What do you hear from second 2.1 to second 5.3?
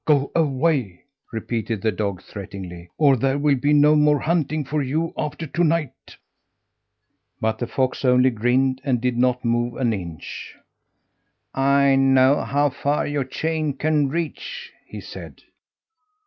threateningly, "or there will be no more hunting for you